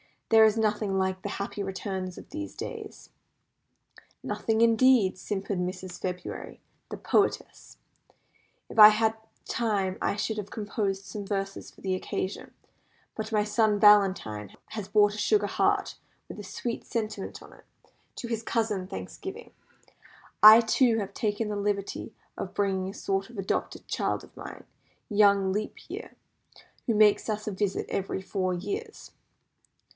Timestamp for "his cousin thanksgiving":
18.27-19.51